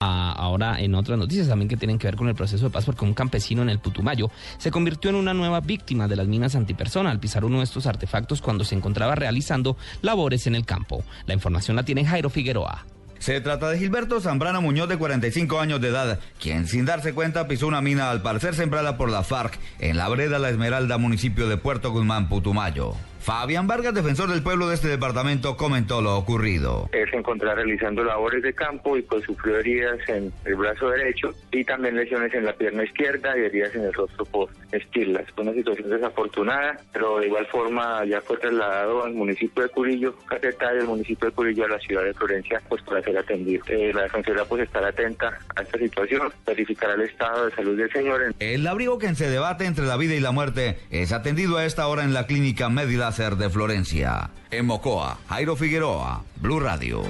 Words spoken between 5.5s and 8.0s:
víctima de las minas antipersona al pisar uno de estos